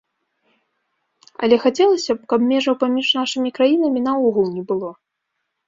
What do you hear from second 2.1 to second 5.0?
б, каб межаў паміж нашымі краінамі наогул не было.